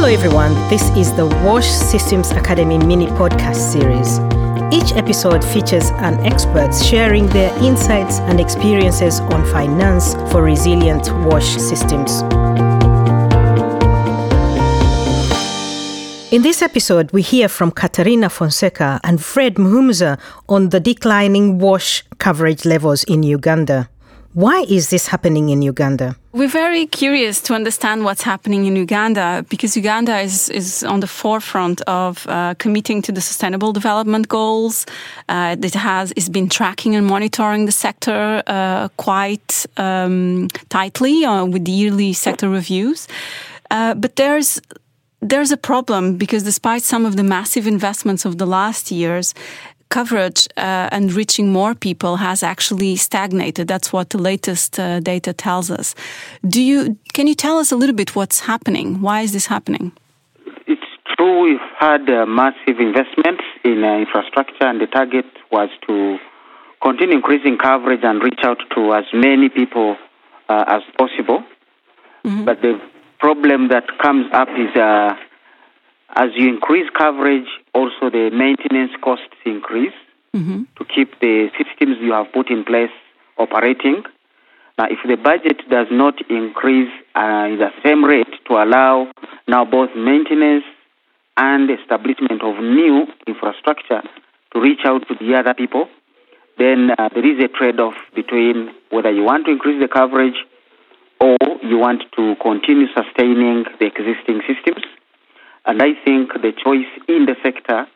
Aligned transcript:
Hello, 0.00 0.10
everyone. 0.10 0.54
This 0.70 0.88
is 0.96 1.12
the 1.14 1.26
Wash 1.44 1.68
Systems 1.68 2.30
Academy 2.30 2.78
mini 2.78 3.06
podcast 3.08 3.60
series. 3.70 4.18
Each 4.72 4.96
episode 4.96 5.44
features 5.44 5.90
an 5.90 6.18
expert 6.24 6.74
sharing 6.74 7.26
their 7.26 7.54
insights 7.62 8.18
and 8.20 8.40
experiences 8.40 9.20
on 9.20 9.44
finance 9.52 10.14
for 10.32 10.42
resilient 10.42 11.06
wash 11.26 11.44
systems. 11.44 12.22
In 16.32 16.40
this 16.40 16.62
episode, 16.62 17.12
we 17.12 17.20
hear 17.20 17.46
from 17.46 17.70
Catarina 17.70 18.30
Fonseca 18.30 19.00
and 19.04 19.22
Fred 19.22 19.56
Muhumuza 19.56 20.18
on 20.48 20.70
the 20.70 20.80
declining 20.80 21.58
wash 21.58 22.04
coverage 22.16 22.64
levels 22.64 23.04
in 23.04 23.22
Uganda. 23.22 23.90
Why 24.32 24.64
is 24.68 24.90
this 24.90 25.08
happening 25.08 25.48
in 25.48 25.60
Uganda? 25.60 26.14
We're 26.32 26.46
very 26.46 26.86
curious 26.86 27.40
to 27.42 27.54
understand 27.54 28.04
what's 28.04 28.22
happening 28.22 28.64
in 28.66 28.76
Uganda 28.76 29.44
because 29.48 29.76
Uganda 29.76 30.20
is, 30.20 30.48
is 30.50 30.84
on 30.84 31.00
the 31.00 31.08
forefront 31.08 31.80
of 31.88 32.26
uh, 32.28 32.54
committing 32.54 33.02
to 33.02 33.12
the 33.12 33.20
Sustainable 33.20 33.72
Development 33.72 34.28
Goals. 34.28 34.86
Uh, 35.28 35.56
it 35.60 35.74
has 35.74 36.12
is 36.12 36.28
been 36.28 36.48
tracking 36.48 36.94
and 36.94 37.06
monitoring 37.06 37.66
the 37.66 37.72
sector 37.72 38.40
uh, 38.46 38.86
quite 38.96 39.66
um, 39.76 40.46
tightly 40.68 41.24
uh, 41.24 41.44
with 41.44 41.66
yearly 41.66 42.12
sector 42.12 42.48
reviews. 42.48 43.08
Uh, 43.72 43.94
but 43.94 44.14
there's 44.14 44.60
there's 45.22 45.52
a 45.52 45.56
problem 45.56 46.16
because 46.16 46.44
despite 46.44 46.82
some 46.82 47.04
of 47.04 47.16
the 47.16 47.22
massive 47.22 47.66
investments 47.66 48.24
of 48.24 48.38
the 48.38 48.46
last 48.46 48.90
years, 48.90 49.34
coverage 49.90 50.48
uh, 50.56 50.88
and 50.90 51.12
reaching 51.12 51.52
more 51.52 51.74
people 51.74 52.16
has 52.16 52.42
actually 52.42 52.96
stagnated. 52.96 53.68
That's 53.68 53.92
what 53.92 54.10
the 54.10 54.18
latest 54.18 54.78
uh, 54.78 55.00
data 55.00 55.32
tells 55.32 55.70
us. 55.70 55.94
Do 56.46 56.62
you 56.62 56.96
can 57.12 57.26
you 57.26 57.34
tell 57.34 57.58
us 57.58 57.70
a 57.72 57.76
little 57.76 57.94
bit 57.94 58.16
what's 58.16 58.40
happening? 58.40 59.02
Why 59.02 59.20
is 59.20 59.32
this 59.32 59.46
happening? 59.46 59.92
It's 60.66 60.90
true. 61.16 61.42
We've 61.42 61.68
had 61.78 62.08
uh, 62.08 62.26
massive 62.26 62.78
investments 62.78 63.44
in 63.64 63.84
uh, 63.84 63.98
infrastructure, 63.98 64.66
and 64.66 64.80
the 64.80 64.86
target 64.86 65.26
was 65.50 65.68
to 65.86 66.18
continue 66.82 67.16
increasing 67.16 67.58
coverage 67.58 68.00
and 68.02 68.22
reach 68.22 68.40
out 68.42 68.58
to 68.74 68.94
as 68.94 69.04
many 69.12 69.48
people 69.48 69.96
uh, 70.48 70.64
as 70.66 70.82
possible. 70.96 71.44
Mm-hmm. 72.24 72.44
But 72.44 72.62
the 72.62 72.80
problem 73.18 73.68
that 73.68 73.84
comes 74.02 74.26
up 74.32 74.48
is 74.56 74.74
uh, 74.76 75.14
as 76.14 76.30
you 76.34 76.48
increase 76.48 76.88
coverage, 76.96 77.48
also 77.74 78.10
the 78.10 78.30
maintenance 78.32 78.92
costs 79.02 79.36
increase 79.44 79.94
mm-hmm. 80.34 80.62
to 80.76 80.84
keep 80.84 81.18
the 81.20 81.48
systems 81.58 81.96
you 82.00 82.12
have 82.12 82.32
put 82.32 82.50
in 82.50 82.64
place 82.64 82.90
operating. 83.38 84.02
Now, 84.78 84.86
if 84.90 84.98
the 85.06 85.16
budget 85.16 85.68
does 85.68 85.88
not 85.90 86.14
increase 86.30 86.90
uh, 87.14 87.48
in 87.50 87.58
the 87.58 87.70
same 87.84 88.04
rate 88.04 88.32
to 88.48 88.54
allow 88.54 89.12
now 89.46 89.64
both 89.64 89.90
maintenance 89.94 90.64
and 91.36 91.70
establishment 91.70 92.42
of 92.42 92.56
new 92.58 93.06
infrastructure 93.26 94.02
to 94.52 94.60
reach 94.60 94.80
out 94.84 95.06
to 95.08 95.14
the 95.20 95.34
other 95.36 95.54
people, 95.54 95.88
then 96.58 96.90
uh, 96.98 97.08
there 97.14 97.24
is 97.24 97.42
a 97.42 97.48
trade-off 97.48 97.94
between 98.14 98.74
whether 98.90 99.10
you 99.10 99.22
want 99.22 99.46
to 99.46 99.52
increase 99.52 99.80
the 99.80 99.88
coverage 99.88 100.36
or 101.20 101.36
you 101.62 101.78
want 101.78 102.02
to 102.16 102.34
continue 102.42 102.86
sustaining 102.94 103.64
the 103.78 103.86
existing 103.86 104.40
systems. 104.48 104.84
And 105.70 105.80
I 105.80 105.94
think 106.04 106.32
the 106.34 106.50
choice 106.50 106.90
in 107.06 107.26
the 107.26 107.36
sector 107.44 107.86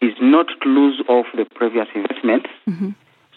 is 0.00 0.10
not 0.20 0.46
to 0.60 0.68
lose 0.68 1.00
off 1.08 1.26
the 1.36 1.46
previous 1.54 1.86
investments. 1.94 2.50
Mm-hmm. 2.68 2.90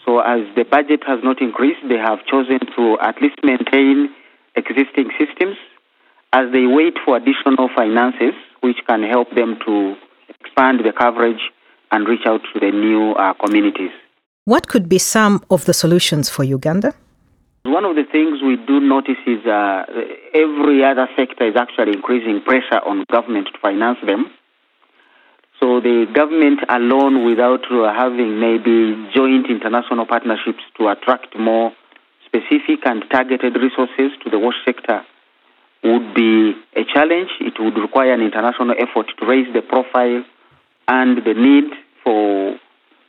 So, 0.04 0.18
as 0.18 0.40
the 0.56 0.64
budget 0.64 1.06
has 1.06 1.20
not 1.22 1.40
increased, 1.40 1.86
they 1.88 1.94
have 1.94 2.18
chosen 2.26 2.58
to 2.74 2.98
at 3.00 3.14
least 3.22 3.38
maintain 3.44 4.10
existing 4.56 5.14
systems 5.14 5.56
as 6.32 6.50
they 6.50 6.66
wait 6.66 6.94
for 7.04 7.16
additional 7.16 7.70
finances, 7.76 8.34
which 8.60 8.78
can 8.88 9.04
help 9.04 9.30
them 9.36 9.56
to 9.64 9.94
expand 10.40 10.80
the 10.82 10.92
coverage 10.92 11.52
and 11.92 12.08
reach 12.08 12.26
out 12.26 12.40
to 12.52 12.58
the 12.58 12.72
new 12.72 13.12
uh, 13.12 13.34
communities. 13.34 13.94
What 14.46 14.66
could 14.66 14.88
be 14.88 14.98
some 14.98 15.44
of 15.48 15.64
the 15.64 15.72
solutions 15.72 16.28
for 16.28 16.42
Uganda? 16.42 16.92
One 17.76 17.84
of 17.84 17.94
the 17.94 18.08
things 18.08 18.40
we 18.40 18.56
do 18.56 18.80
notice 18.80 19.20
is 19.26 19.44
uh, 19.44 19.84
every 20.32 20.80
other 20.82 21.12
sector 21.14 21.44
is 21.44 21.56
actually 21.60 21.92
increasing 21.92 22.40
pressure 22.40 22.80
on 22.80 23.04
government 23.12 23.48
to 23.52 23.58
finance 23.60 23.98
them. 24.00 24.32
So 25.60 25.84
the 25.84 26.08
government 26.08 26.60
alone, 26.70 27.28
without 27.28 27.68
uh, 27.68 27.92
having 27.92 28.40
maybe 28.40 28.96
joint 29.12 29.52
international 29.52 30.06
partnerships 30.06 30.64
to 30.80 30.88
attract 30.88 31.36
more 31.36 31.76
specific 32.24 32.80
and 32.88 33.04
targeted 33.12 33.60
resources 33.60 34.16
to 34.24 34.30
the 34.32 34.38
wash 34.38 34.56
sector, 34.64 35.04
would 35.84 36.14
be 36.14 36.56
a 36.80 36.84
challenge. 36.88 37.28
It 37.44 37.60
would 37.60 37.76
require 37.76 38.14
an 38.14 38.22
international 38.22 38.72
effort 38.72 39.12
to 39.20 39.26
raise 39.28 39.52
the 39.52 39.60
profile 39.60 40.24
and 40.88 41.20
the 41.28 41.34
need 41.36 41.76
for 42.02 42.56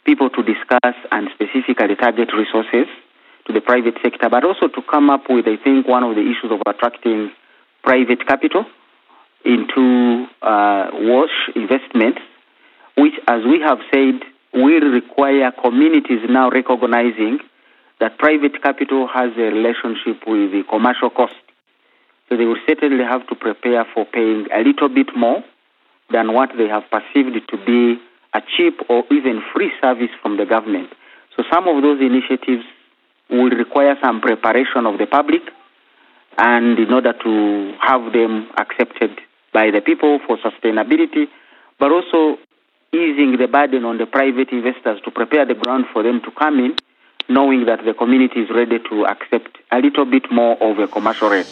people 0.04 0.30
to 0.30 0.44
discuss 0.44 0.96
and 1.16 1.30
specifically 1.40 1.96
target 1.96 2.36
resources 2.36 2.92
to 3.48 3.54
the 3.54 3.62
private 3.62 3.96
sector, 4.04 4.30
but 4.30 4.44
also 4.44 4.68
to 4.68 4.82
come 4.92 5.10
up 5.10 5.24
with, 5.30 5.48
I 5.48 5.58
think, 5.64 5.88
one 5.88 6.04
of 6.04 6.16
the 6.16 6.22
issues 6.22 6.52
of 6.52 6.62
attracting 6.68 7.32
private 7.84 8.28
capital 8.28 8.66
into 9.46 10.28
uh, 10.42 10.90
wash 10.94 11.32
investments, 11.56 12.20
which, 12.98 13.14
as 13.28 13.44
we 13.46 13.62
have 13.62 13.80
said, 13.94 14.20
will 14.54 14.92
require 14.92 15.52
communities 15.52 16.20
now 16.30 16.50
recognizing 16.50 17.40
that 18.00 18.18
private 18.18 18.62
capital 18.62 19.08
has 19.08 19.32
a 19.38 19.48
relationship 19.50 20.22
with 20.28 20.52
the 20.52 20.64
commercial 20.70 21.10
cost. 21.10 21.34
So 22.30 22.36
they 22.36 22.46
will 22.46 22.60
certainly 22.68 23.04
have 23.04 23.26
to 23.28 23.36
prepare 23.36 23.86
for 23.94 24.06
paying 24.06 24.48
a 24.54 24.60
little 24.60 24.90
bit 24.90 25.16
more 25.16 25.44
than 26.12 26.34
what 26.34 26.50
they 26.58 26.68
have 26.68 26.84
perceived 26.92 27.36
to 27.50 27.58
be 27.66 28.00
a 28.34 28.42
cheap 28.56 28.80
or 28.90 29.04
even 29.12 29.42
free 29.54 29.72
service 29.82 30.12
from 30.22 30.38
the 30.38 30.46
government. 30.46 30.90
So 31.36 31.44
some 31.52 31.68
of 31.68 31.82
those 31.82 32.02
initiatives 32.02 32.66
will 33.30 33.50
require 33.50 33.96
some 34.02 34.22
preparation 34.22 34.86
of 34.86 34.98
the 34.98 35.06
public 35.06 35.42
and 36.38 36.78
in 36.80 36.94
order 36.94 37.14
to 37.14 37.74
have 37.82 38.14
them 38.14 38.48
accepted 38.58 39.20
by 39.54 39.72
the 39.72 39.82
people 39.82 40.20
for 40.28 40.38
sustainability, 40.38 41.28
but 41.80 41.92
also 41.92 42.38
easing 42.94 43.38
the 43.38 43.48
burden 43.48 43.86
on 43.86 43.98
the 43.98 44.06
private 44.06 44.50
investors 44.52 45.00
to 45.04 45.12
prepare 45.12 45.46
the 45.46 45.56
ground 45.56 45.86
for 45.92 46.04
them 46.04 46.22
to 46.22 46.32
come 46.32 46.60
in, 46.60 46.76
knowing 47.28 47.66
that 47.66 47.84
the 47.86 47.94
community 47.94 48.42
is 48.42 48.50
ready 48.50 48.80
to 48.90 49.06
accept 49.06 49.58
a 49.72 49.80
little 49.80 50.06
bit 50.06 50.32
more 50.32 50.62
of 50.62 50.80
a 50.80 50.88
commercial 50.88 51.30
rate. 51.30 51.48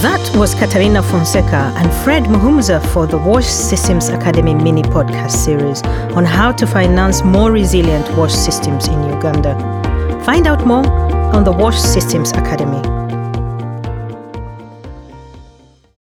That 0.00 0.36
was 0.36 0.54
Catarina 0.54 1.02
Fonseca 1.02 1.72
and 1.76 1.92
Fred 2.02 2.24
Muhumuza 2.24 2.84
for 2.92 3.06
the 3.06 3.18
Wash 3.18 3.46
Systems 3.46 4.08
Academy 4.08 4.54
mini 4.54 4.82
podcast 4.82 5.30
series 5.30 5.82
on 6.16 6.24
how 6.24 6.50
to 6.52 6.66
finance 6.66 7.22
more 7.22 7.52
resilient 7.52 8.08
wash 8.16 8.32
systems 8.32 8.88
in 8.88 9.00
Uganda. 9.04 9.81
Find 10.24 10.46
out 10.46 10.64
more 10.64 10.86
on 11.34 11.42
the 11.42 11.50
Wash 11.50 11.78
Systems 11.80 12.30
Academy. 12.30 13.01